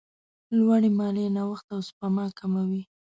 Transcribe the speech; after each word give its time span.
لوړې 0.57 0.89
مالیې 0.97 1.27
نوښت 1.35 1.65
او 1.73 1.79
سپما 1.87 2.25
کموي. 2.37 2.83